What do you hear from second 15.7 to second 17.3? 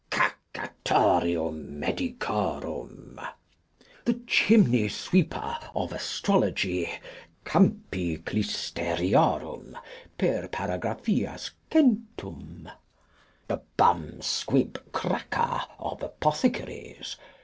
of Apothecaries.